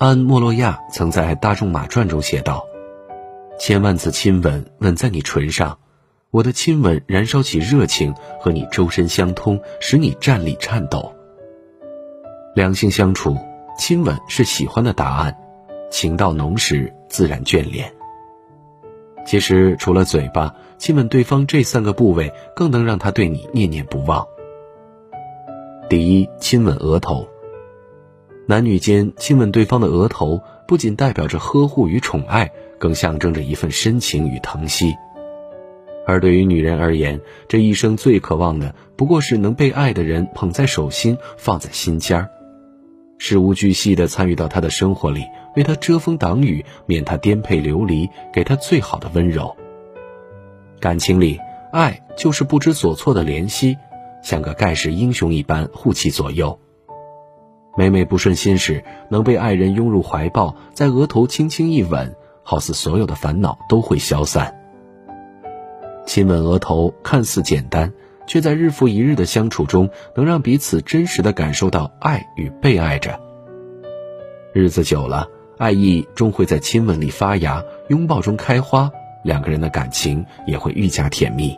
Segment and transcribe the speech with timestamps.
[0.00, 2.66] 安·莫洛亚曾在《大仲马传》中写道
[3.60, 5.78] ：“千万次亲吻吻在你唇上，
[6.30, 11.12] 我的亲吻燃烧起热情，和你周身相通，使你站立颤抖。
[12.54, 13.36] 两性相处，
[13.76, 15.36] 亲吻是喜欢的答案，
[15.90, 17.92] 情到浓时自然眷恋。
[19.26, 24.26] 其实，除了嘴巴，亲吻对方这三个部位，更能让他对你念念不忘。
[25.90, 27.28] 第一，亲吻额头。”
[28.50, 32.50] 男女间亲吻对方的额头，不仅代表着呵护与宠爱，
[32.80, 34.92] 更象征着一份深情与疼惜。
[36.04, 42.28] 而对于女人而言，这一生最渴望的，不过是能被爱的人捧在手心，放在心尖儿，
[43.18, 45.24] 事无巨细地参与到他的生活里，
[45.54, 49.56] 为他遮风挡雨，免他颠沛流离，给他最好的温柔。
[50.80, 51.38] 感情里，
[51.70, 53.76] 爱就是不知所措的怜惜，
[54.24, 56.58] 像个盖世英雄一般护其左右。
[57.76, 64.54] 每每不顺心时，能被爱人拥入怀抱，在额头轻轻一吻，好似所有的烦恼都会消散。
[66.04, 67.92] 亲吻额头看似简单，
[68.26, 73.18] 却在日复一日的相处中，能让彼此真实的感受到爱与被爱着。
[74.52, 78.90] 日子久了，爱意终会在亲吻里发芽，拥抱中开花，
[79.22, 81.56] 两个人的感情也会愈加甜蜜。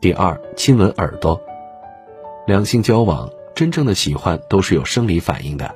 [0.00, 1.40] 第二，亲吻耳朵，
[2.46, 3.30] 两性交往。
[3.54, 5.74] 真正的喜欢都是有生理反应的。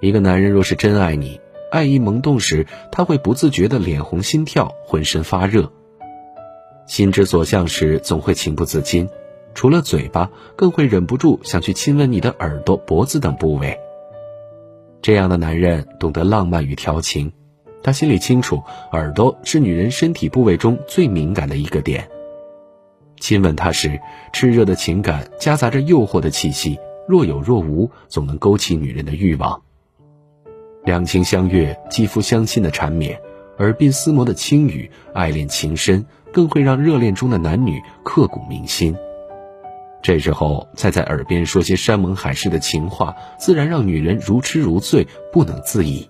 [0.00, 5.72] 一个男人若是真爱你，爱意萌动时，他会不自觉的脸红心跳，浑身发热。
[6.86, 9.08] 心之所向时，总会情不自禁，
[9.54, 13.76] 除了嘴巴，更会忍不住想去亲吻你的耳朵、脖子等部位。
[15.02, 17.32] 这样的男人懂得浪漫与调情，
[17.82, 18.62] 他心里清楚，
[18.92, 22.08] 耳朵是女人身体部位中最敏感的一个点。
[23.20, 24.00] 亲吻她时，
[24.32, 26.78] 炽热的情感夹杂着诱惑的气息，
[27.08, 29.62] 若有若无，总能勾起女人的欲望。
[30.84, 33.20] 两情相悦、肌肤相亲的缠绵，
[33.58, 38.96] 耳鬓厮磨的轻语，爱恋情深，更会让热恋中的男女刻骨铭心。
[40.02, 46.08] 这时候再在耳边说些山盟海誓的情话，自然让女人如痴如醉，不能自已。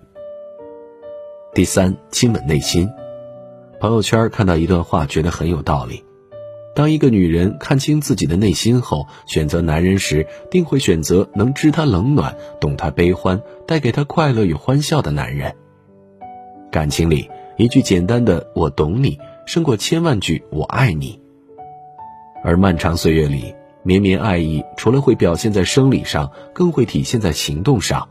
[1.55, 2.91] 第三，亲吻内心。
[3.81, 6.05] 朋友圈看到一段话，觉得很有道理。
[6.77, 15.55] 当一个女人看清自己的内心后，选择男人时，定会选择能知她冷暖、懂她悲欢、带给她快乐与欢笑的男人。
[16.71, 21.19] 感情里，一句简单的“我懂你”胜过千万句“我爱你”。
[22.45, 28.07] 而漫长岁月里，绵绵爱意除了会表现在生理上，更会体现在行动上。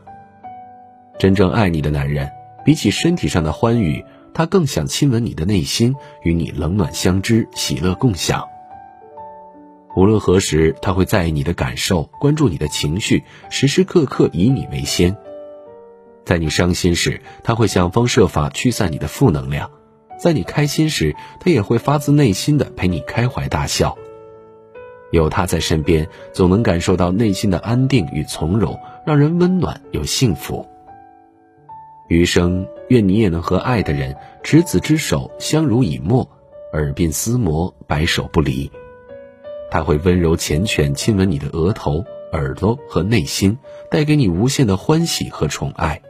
[1.20, 2.28] 真正爱你的男人，
[2.64, 4.04] 比起身体上的欢愉，
[4.34, 5.94] 他更想亲吻你的内心，
[6.24, 8.44] 与你冷暖相知，喜乐共享。
[9.96, 15.16] 无论何时，他会在意你的感受，关注你的情绪，时时刻刻以你为先。
[16.22, 19.70] 在你伤心时，他会想方设法驱散你的负能量；
[20.20, 23.96] 在你开心时，他也会发自内心的陪你开怀大笑。
[25.12, 30.68] 有他在身边，总能感受到内心的安定与从容，让人温暖又幸福。
[32.08, 36.28] 余生，愿你也能和爱的人执子之手，相濡以沫，
[36.74, 38.70] 耳鬓厮磨，白首不离。
[39.70, 43.58] 他会温柔缱绻亲吻你的额头、耳朵和内心，
[43.90, 46.02] 带给你无限的欢喜和宠爱。